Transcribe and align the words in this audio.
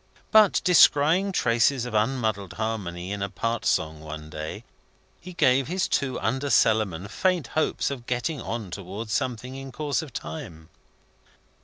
But, 0.31 0.61
descrying 0.63 1.31
traces 1.31 1.85
of 1.85 1.93
unmuddled 1.93 2.53
harmony 2.53 3.11
in 3.11 3.21
a 3.21 3.29
part 3.29 3.65
song 3.67 3.99
one 3.99 4.31
day, 4.31 4.63
he 5.19 5.31
gave 5.31 5.67
his 5.67 5.87
two 5.87 6.19
under 6.21 6.49
cellarmen 6.49 7.07
faint 7.07 7.49
hopes 7.53 7.91
of 7.91 8.07
getting 8.07 8.41
on 8.41 8.71
towards 8.71 9.13
something 9.13 9.53
in 9.55 9.71
course 9.71 10.01
of 10.01 10.11
time. 10.11 10.69